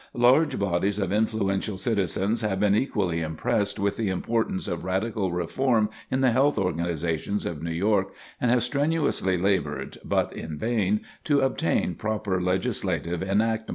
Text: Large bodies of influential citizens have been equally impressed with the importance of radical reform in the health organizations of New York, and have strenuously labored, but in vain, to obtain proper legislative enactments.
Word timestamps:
Large 0.15 0.57
bodies 0.57 0.97
of 0.97 1.13
influential 1.13 1.77
citizens 1.77 2.41
have 2.41 2.59
been 2.59 2.73
equally 2.73 3.21
impressed 3.21 3.77
with 3.77 3.97
the 3.97 4.09
importance 4.09 4.67
of 4.67 4.83
radical 4.83 5.31
reform 5.31 5.91
in 6.09 6.21
the 6.21 6.31
health 6.31 6.57
organizations 6.57 7.45
of 7.45 7.61
New 7.61 7.69
York, 7.69 8.11
and 8.41 8.49
have 8.49 8.63
strenuously 8.63 9.37
labored, 9.37 9.99
but 10.03 10.33
in 10.33 10.57
vain, 10.57 11.01
to 11.25 11.41
obtain 11.41 11.93
proper 11.93 12.41
legislative 12.41 13.21
enactments. 13.21 13.69